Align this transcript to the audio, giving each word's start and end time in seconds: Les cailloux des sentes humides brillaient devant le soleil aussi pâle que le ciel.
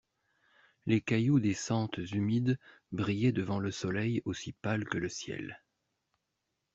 Les 0.87 0.99
cailloux 0.99 1.39
des 1.39 1.53
sentes 1.53 1.99
humides 2.13 2.57
brillaient 2.91 3.31
devant 3.31 3.59
le 3.59 3.69
soleil 3.69 4.23
aussi 4.25 4.51
pâle 4.51 4.85
que 4.85 4.97
le 4.97 5.09
ciel. 5.09 5.61